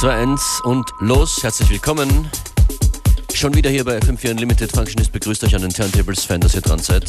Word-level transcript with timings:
2-1 0.00 0.62
und 0.62 0.88
los, 1.00 1.42
herzlich 1.42 1.70
willkommen. 1.70 2.30
Schon 3.34 3.52
wieder 3.54 3.68
hier 3.68 3.84
bei 3.84 3.98
FM4 3.98 4.30
Unlimited 4.30 4.70
Functionist 4.70 5.10
begrüßt 5.10 5.42
euch 5.42 5.56
an 5.56 5.62
den 5.62 5.72
Turntables, 5.72 6.22
Fan, 6.24 6.40
dass 6.40 6.54
ihr 6.54 6.60
dran 6.60 6.78
seid. 6.78 7.02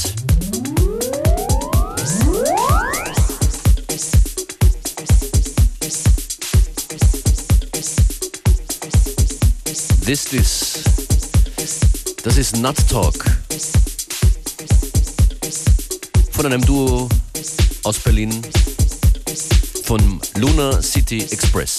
This 10.03 10.33
is, 10.33 10.83
das 12.23 12.37
ist 12.37 12.57
Nut 12.57 12.75
Talk 12.89 13.23
von 16.31 16.47
einem 16.47 16.65
Duo 16.65 17.07
aus 17.83 17.99
Berlin 17.99 18.41
von 19.83 20.19
Luna 20.39 20.81
City 20.81 21.19
Express. 21.29 21.78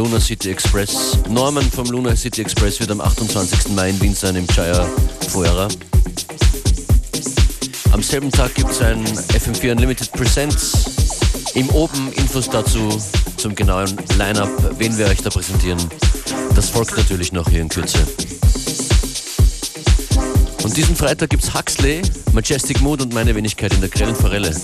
Lunar 0.00 0.18
City 0.18 0.50
Express. 0.50 1.18
Norman 1.28 1.62
vom 1.70 1.84
Lunar 1.90 2.16
City 2.16 2.40
Express 2.40 2.80
wird 2.80 2.90
am 2.90 3.02
28. 3.02 3.68
Mai 3.74 3.90
in 3.90 4.00
Wien 4.00 4.14
sein 4.14 4.34
im 4.34 4.46
Chaya 4.46 4.88
Fuera. 5.28 5.68
Am 7.92 8.02
selben 8.02 8.30
Tag 8.30 8.54
gibt 8.54 8.70
es 8.70 8.80
ein 8.80 9.04
FM4 9.04 9.72
Unlimited 9.72 10.10
Presents. 10.12 10.72
Im 11.52 11.68
Oben 11.68 12.10
Infos 12.14 12.48
dazu 12.48 12.88
zum 13.36 13.54
genauen 13.54 13.94
Line-Up, 14.16 14.48
wen 14.78 14.96
wir 14.96 15.06
euch 15.06 15.20
da 15.20 15.28
präsentieren. 15.28 15.78
Das 16.54 16.70
folgt 16.70 16.96
natürlich 16.96 17.32
noch 17.32 17.50
hier 17.50 17.60
in 17.60 17.68
Kürze. 17.68 17.98
Und 20.62 20.74
diesen 20.78 20.96
Freitag 20.96 21.28
gibt 21.28 21.42
es 21.42 21.52
Huxley, 21.52 22.00
Majestic 22.32 22.80
Mood 22.80 23.02
und 23.02 23.12
meine 23.12 23.34
Wenigkeit 23.34 23.74
in 23.74 23.82
der 23.82 23.90
grellen 23.90 24.16
Forelle. 24.16 24.56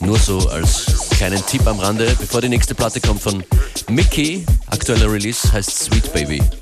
Nur 0.00 0.18
so 0.18 0.46
als 0.50 1.08
kleinen 1.16 1.42
Tipp 1.46 1.66
am 1.66 1.78
Rande, 1.78 2.14
bevor 2.20 2.42
die 2.42 2.50
nächste 2.50 2.74
Platte 2.74 3.00
kommt 3.00 3.22
von 3.22 3.42
Mickey. 3.94 4.44
Aktueller 4.68 5.12
Release 5.12 5.52
heißt 5.52 5.84
Sweet 5.84 6.12
Baby. 6.14 6.61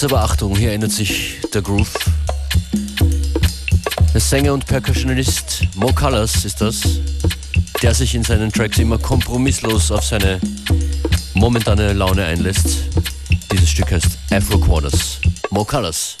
Jetzt 0.00 0.12
aber 0.14 0.22
Achtung, 0.22 0.56
hier 0.56 0.72
ändert 0.72 0.92
sich 0.92 1.40
der 1.52 1.60
Groove. 1.60 1.92
Der 4.14 4.20
Sänger 4.22 4.54
und 4.54 4.64
Percussionist 4.64 5.66
Mo 5.74 5.92
Colors 5.92 6.46
ist 6.46 6.62
das, 6.62 6.80
der 7.82 7.92
sich 7.92 8.14
in 8.14 8.24
seinen 8.24 8.50
Tracks 8.50 8.78
immer 8.78 8.96
kompromisslos 8.96 9.90
auf 9.90 10.02
seine 10.02 10.40
momentane 11.34 11.92
Laune 11.92 12.24
einlässt. 12.24 12.78
Dieses 13.52 13.68
Stück 13.68 13.92
heißt 13.92 14.16
Afro 14.30 14.58
Quarters. 14.58 15.20
Mo 15.50 15.66
Colors. 15.66 16.16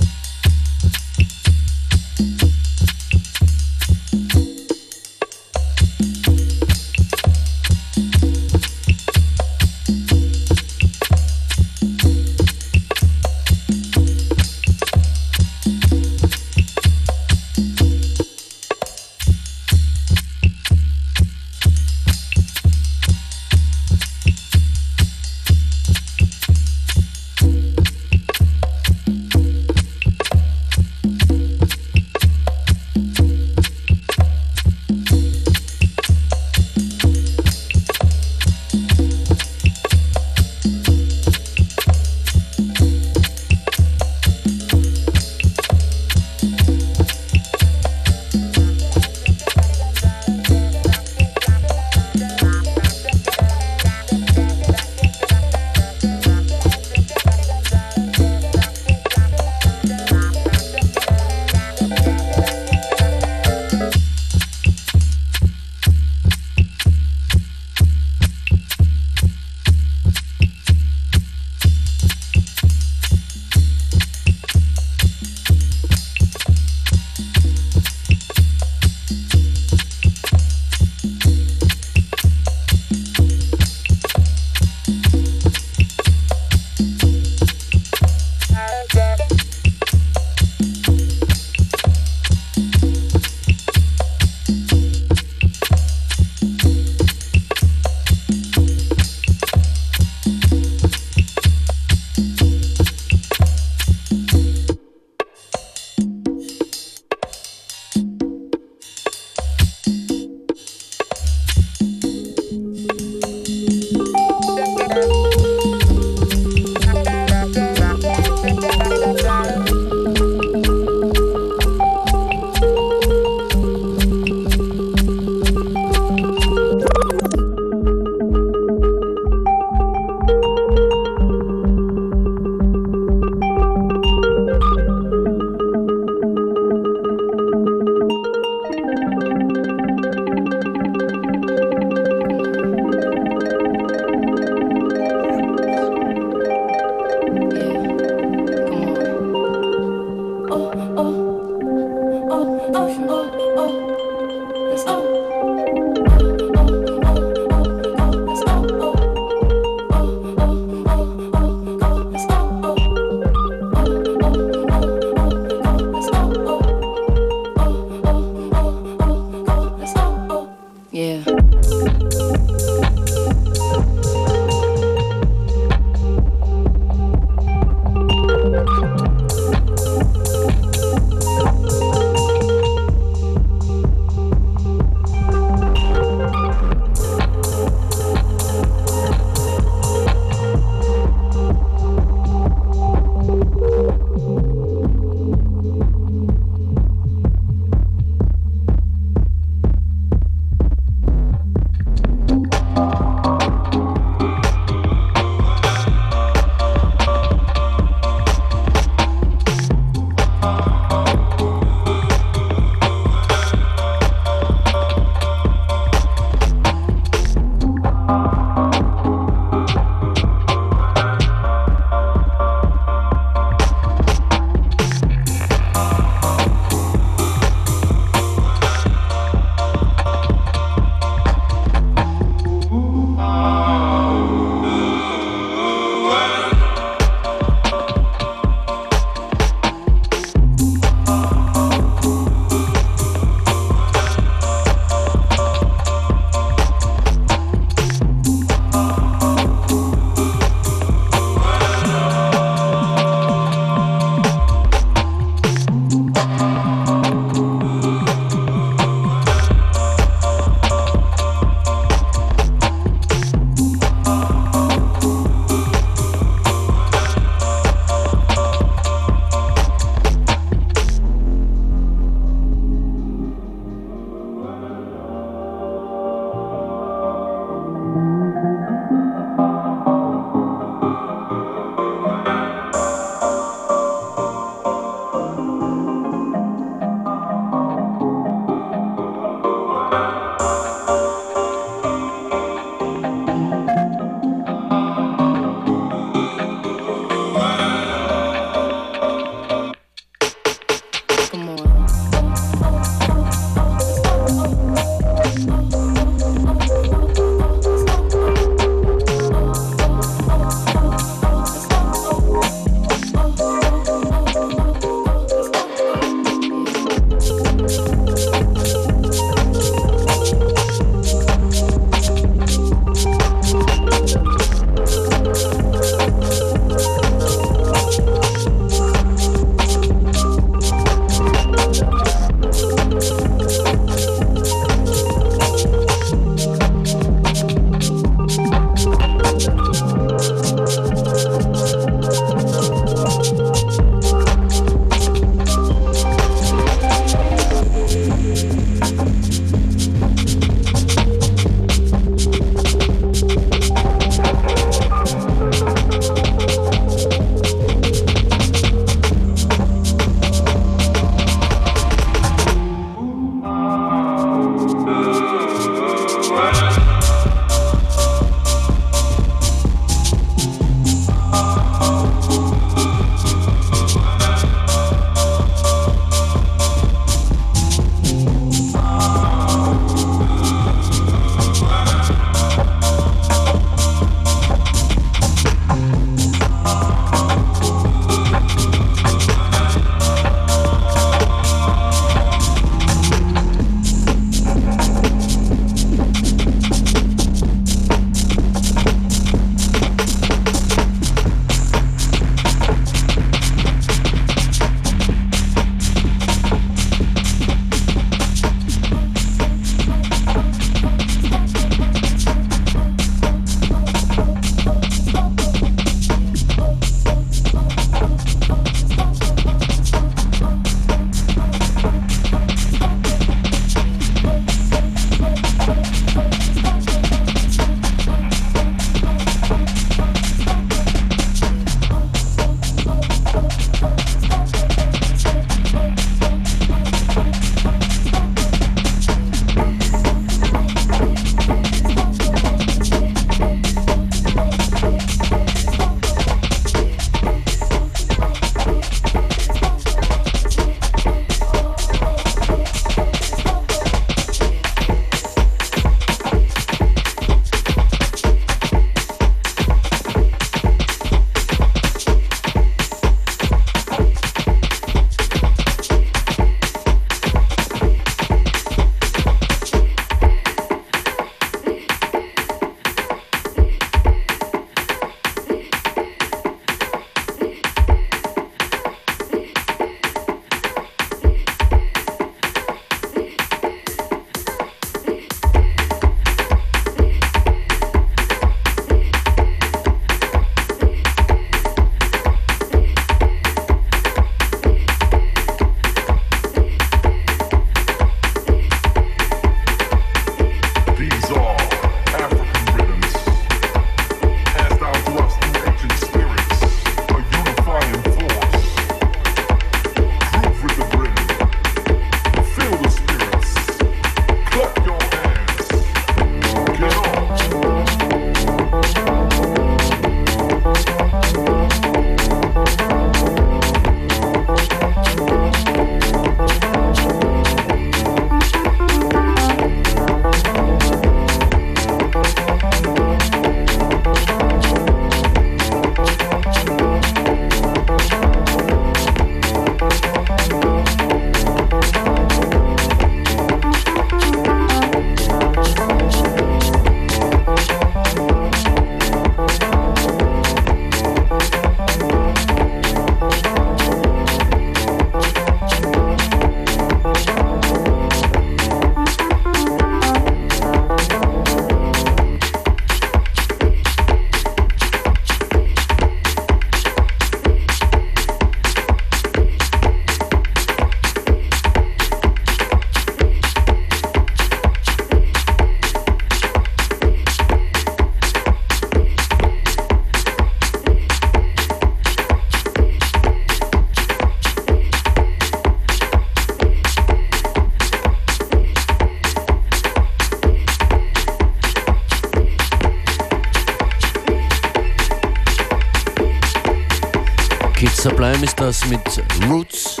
Sublime 598.40 598.46
ist 598.46 598.60
das 598.60 598.86
mit 598.86 599.48
Roots 599.48 600.00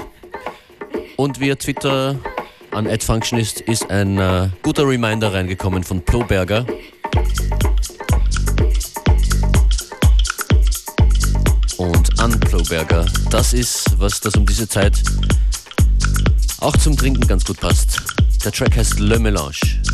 und 1.16 1.40
via 1.40 1.54
Twitter 1.56 2.18
an 2.70 2.86
AdFunctionist 2.86 3.60
ist 3.60 3.90
ein 3.90 4.18
äh, 4.18 4.48
guter 4.62 4.86
Reminder 4.86 5.32
reingekommen 5.32 5.84
von 5.84 6.02
Ploberger. 6.02 6.64
Und 11.76 12.20
an 12.20 12.40
Ploberger, 12.40 13.06
das 13.30 13.52
ist, 13.52 13.98
was 13.98 14.20
das 14.20 14.34
um 14.36 14.46
diese 14.46 14.68
Zeit 14.68 15.02
auch 16.60 16.76
zum 16.76 16.96
Trinken 16.96 17.26
ganz 17.26 17.44
gut 17.44 17.60
passt. 17.60 18.00
Der 18.44 18.52
Track 18.52 18.76
heißt 18.76 19.00
Le 19.00 19.16
Mélange. 19.16 19.89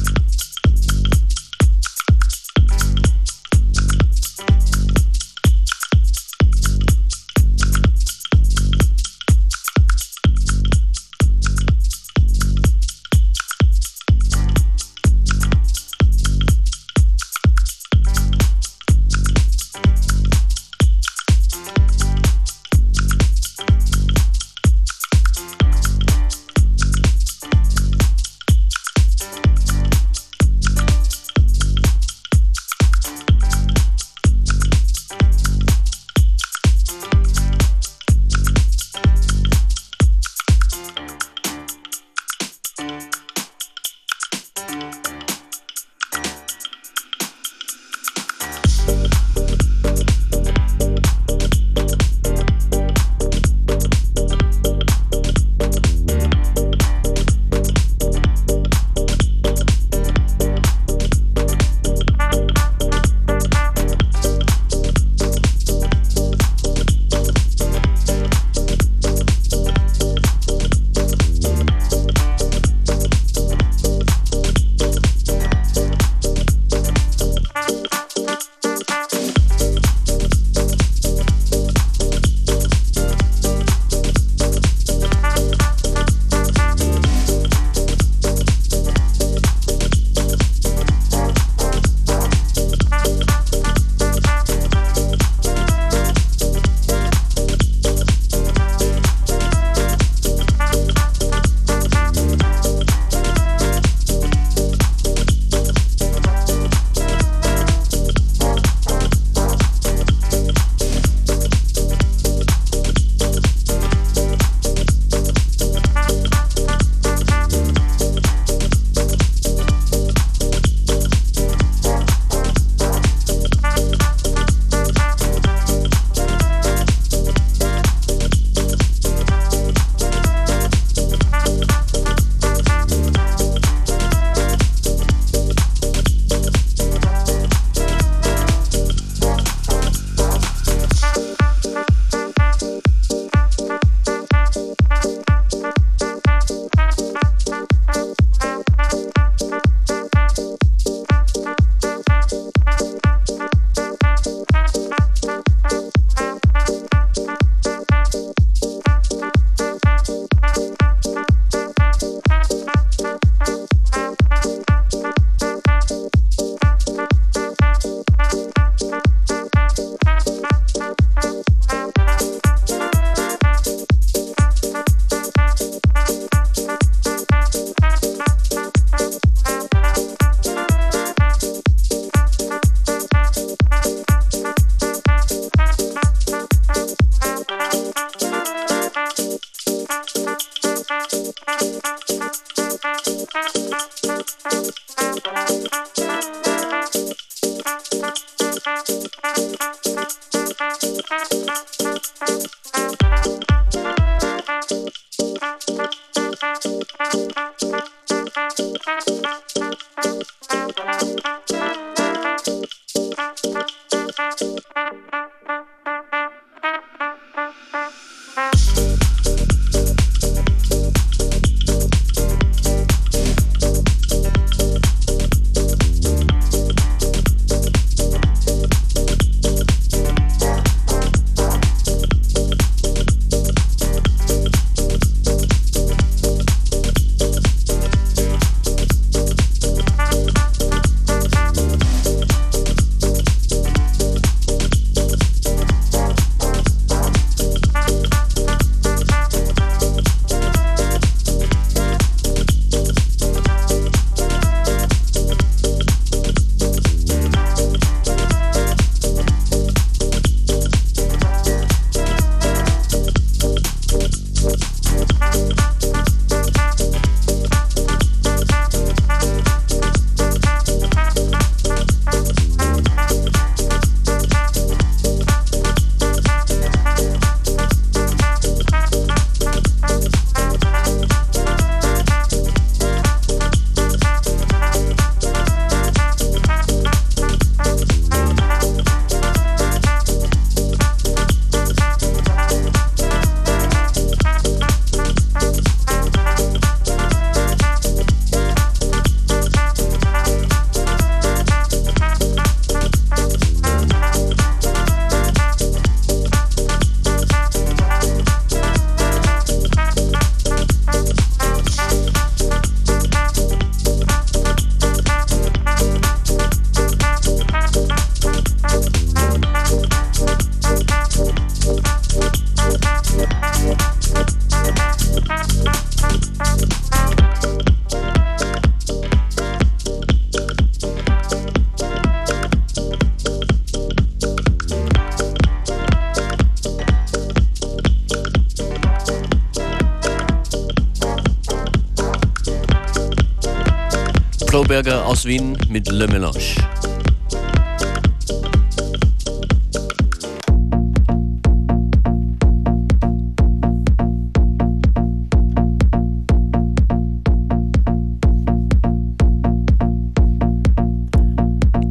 Flohberger 344.77 345.07
aus 345.07 345.25
Wien 345.25 345.57
mit 345.71 345.91
Le 345.91 346.07
Mélange. 346.07 346.55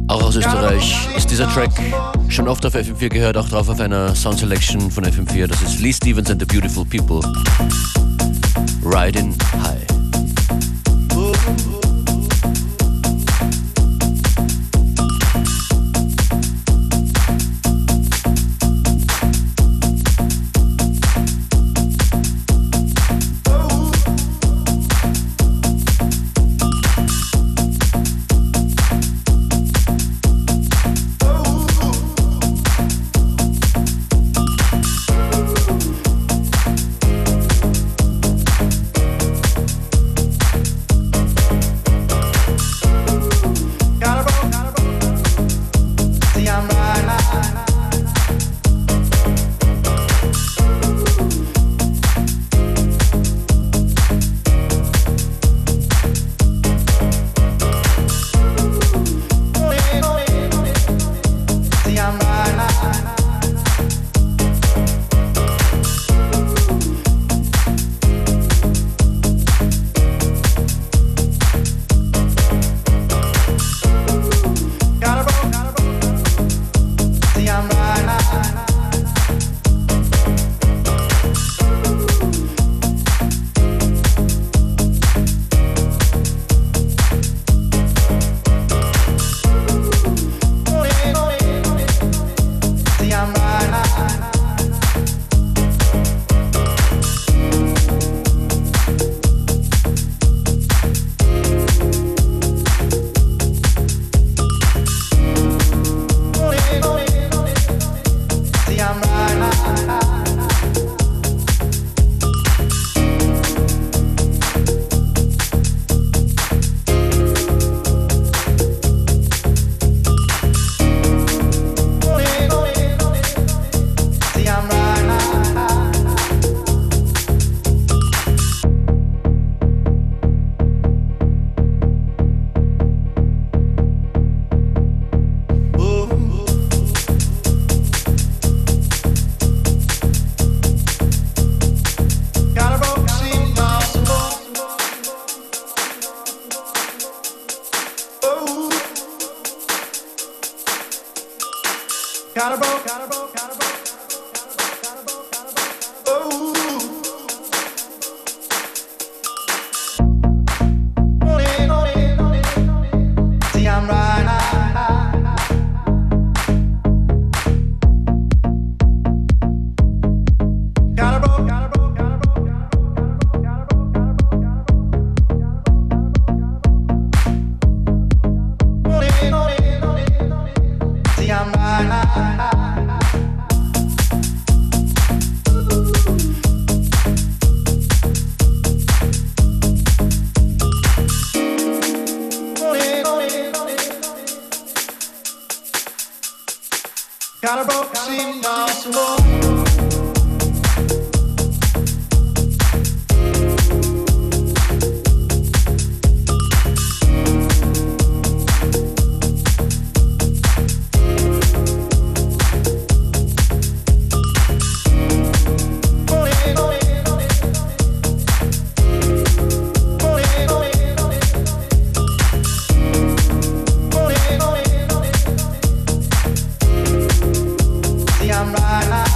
Auch 0.06 0.22
aus 0.22 0.36
Österreich 0.36 1.08
ist 1.16 1.28
dieser 1.28 1.48
Track 1.48 1.70
schon 2.28 2.46
oft 2.46 2.64
auf 2.64 2.76
FM4 2.76 3.08
gehört, 3.08 3.36
auch 3.36 3.48
drauf 3.48 3.68
auf 3.68 3.80
einer 3.80 4.14
Sound 4.14 4.38
Selection 4.38 4.92
von 4.92 5.04
FM4. 5.04 5.48
Das 5.48 5.60
ist 5.60 5.80
Lee 5.80 5.92
Stevens 5.92 6.30
and 6.30 6.40
the 6.40 6.46
Beautiful 6.46 6.84
People. 6.84 7.20
Riding 8.84 9.34
High. 9.64 9.85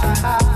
I'm 0.03 0.50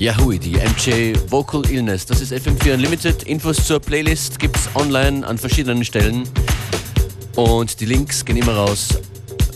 Yahui, 0.00 0.38
die 0.38 0.52
MJ 0.52 1.12
Vocal 1.28 1.62
Illness. 1.70 2.06
Das 2.06 2.22
ist 2.22 2.32
FM4 2.32 2.72
Unlimited. 2.72 3.24
Infos 3.24 3.66
zur 3.66 3.80
Playlist 3.80 4.38
gibt's 4.38 4.66
online 4.74 5.26
an 5.26 5.36
verschiedenen 5.36 5.84
Stellen. 5.84 6.26
Und 7.36 7.78
die 7.78 7.84
Links 7.84 8.24
gehen 8.24 8.38
immer 8.38 8.54
raus 8.54 8.98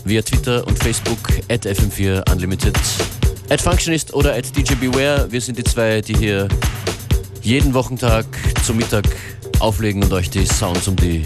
via 0.03 0.21
Twitter 0.21 0.67
und 0.67 0.77
Facebook 0.77 1.17
at 1.49 1.65
FM4 1.65 2.31
Unlimited, 2.31 2.77
at 3.49 3.59
Functionist 3.59 4.13
oder 4.13 4.35
at 4.35 4.55
DJ 4.55 4.75
Beware. 4.75 5.25
Wir 5.31 5.41
sind 5.41 5.57
die 5.57 5.63
zwei, 5.63 6.01
die 6.01 6.15
hier 6.15 6.47
jeden 7.41 7.73
Wochentag 7.73 8.27
zum 8.63 8.77
Mittag 8.77 9.05
auflegen 9.57 10.03
und 10.03 10.13
euch 10.13 10.29
die 10.29 10.45
Sounds 10.45 10.87
um 10.87 10.95
die 10.95 11.25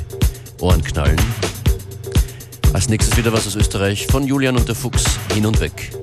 Ohren 0.61 0.81
knallen. 0.81 1.19
Als 2.71 2.87
nächstes 2.87 3.17
wieder 3.17 3.33
was 3.33 3.47
aus 3.47 3.57
Österreich 3.57 4.07
von 4.07 4.25
Julian 4.25 4.55
und 4.55 4.65
der 4.69 4.75
Fuchs 4.75 5.03
hin 5.33 5.45
und 5.45 5.59
weg. 5.59 5.98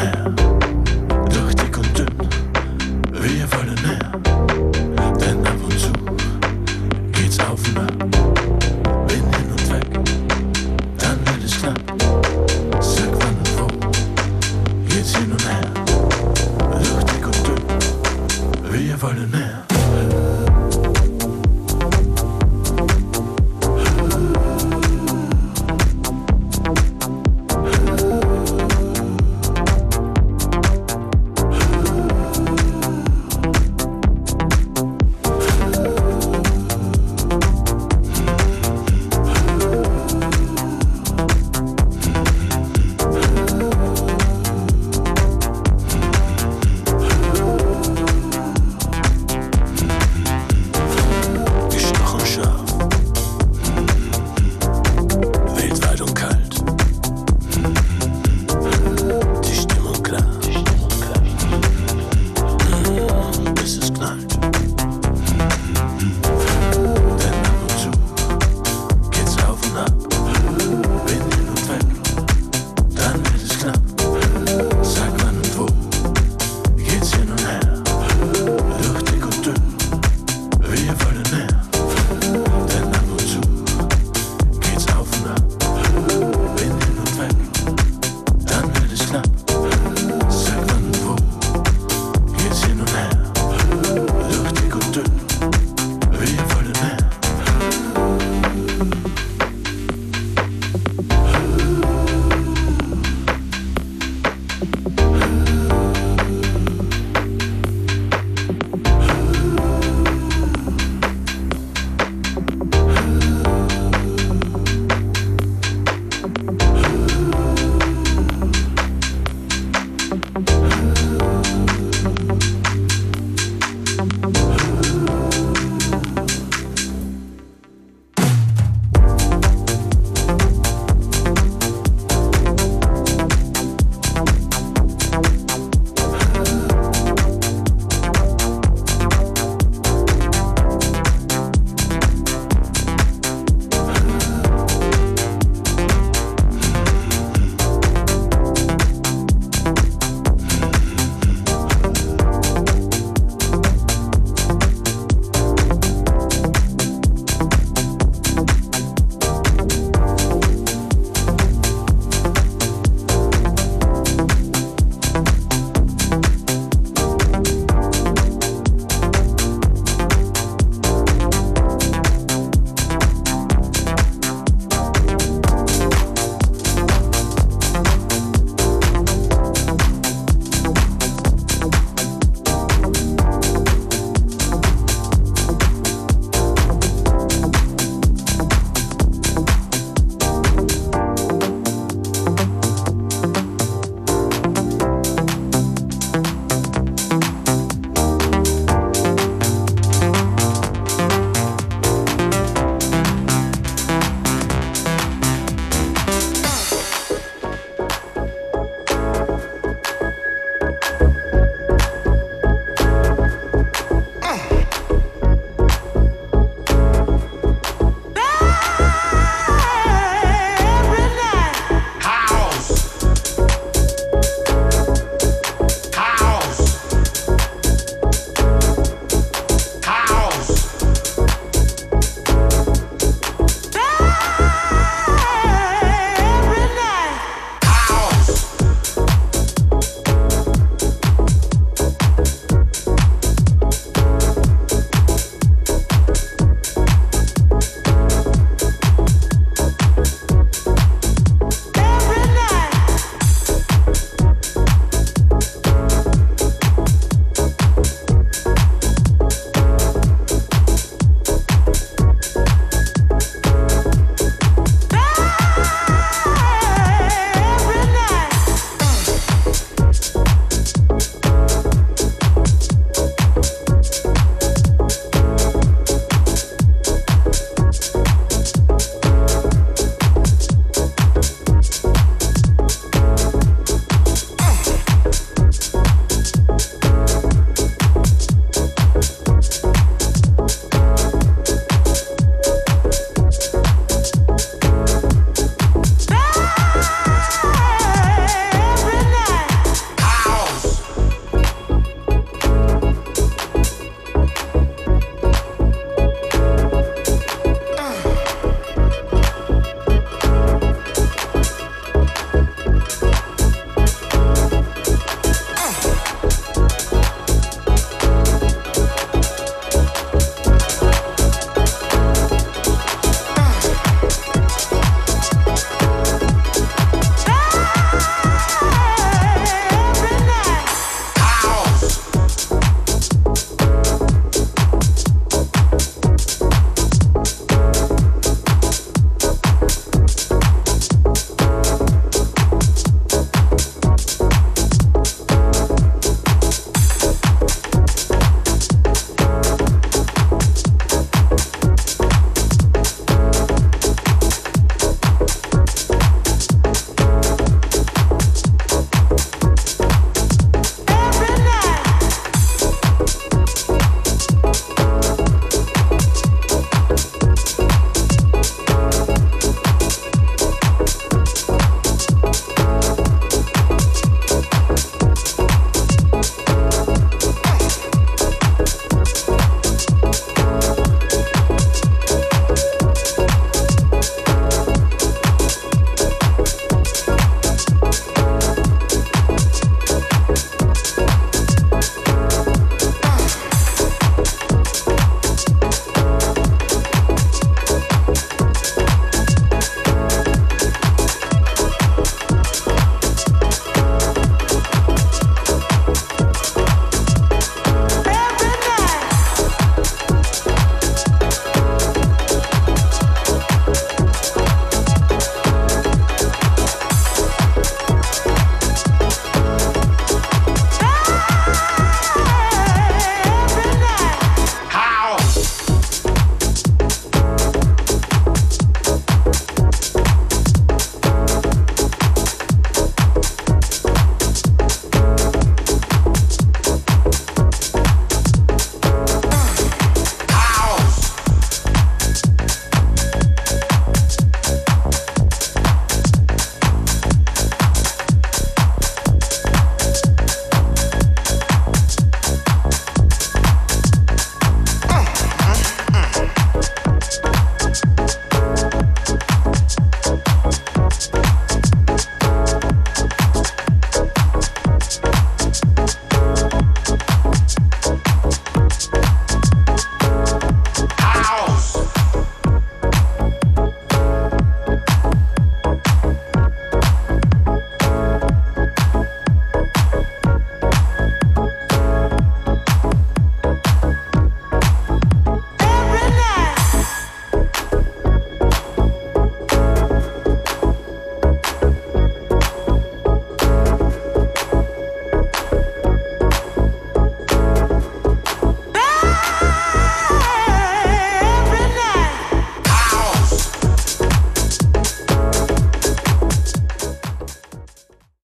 Yeah. 0.00 0.69